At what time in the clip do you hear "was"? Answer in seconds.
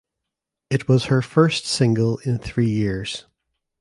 0.87-1.05